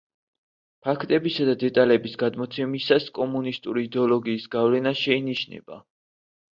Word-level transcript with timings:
ფაქტებისა 0.87 1.45
და 1.49 1.55
დეტალების 1.65 2.17
გადმოცემისას 2.23 3.07
კომუნისტური 3.21 3.87
იდეოლოგიის 3.91 4.53
გავლენა 4.59 4.99
შეინიშნება. 5.07 5.85